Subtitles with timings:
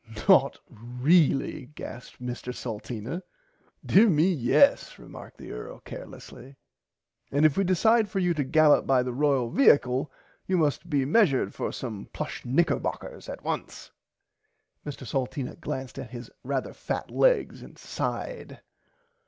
[0.27, 3.21] Not really gasped Mr Salteena.
[3.85, 6.55] Dear me yes remarked the earl carelessly
[7.31, 10.09] and if we decide for you to gallopp by the royal viacle
[10.47, 13.91] you must be mesured for some plush knickerbockers at once.
[14.83, 18.59] Mr Salteena glanced at his rarther fat legs and sighed.